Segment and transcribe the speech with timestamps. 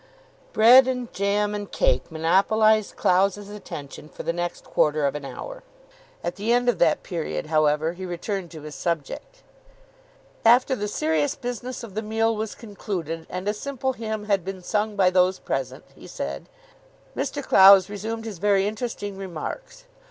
[0.51, 5.61] Bread and jam and cake monopolised Clowes's attention for the next quarter of an hour.
[6.23, 9.43] At the end of that period, however, he returned to his subject.
[10.43, 14.63] "After the serious business of the meal was concluded, and a simple hymn had been
[14.63, 16.49] sung by those present," he said,
[17.15, 17.43] "Mr.
[17.43, 19.85] Clowes resumed his very interesting remarks.